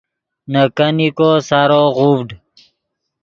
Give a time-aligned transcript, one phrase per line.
[0.51, 2.29] نے کینیکو سارو غوڤڈ